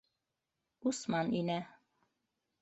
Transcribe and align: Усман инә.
Усман 0.91 1.29
инә. 1.41 1.59